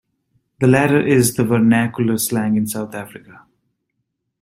The 0.61 0.65
latter 0.65 0.99
is 0.99 1.35
the 1.35 1.43
vernacular 1.43 2.17
slang 2.17 2.57
in 2.57 2.65
South 2.65 2.95
Africa. 2.95 3.45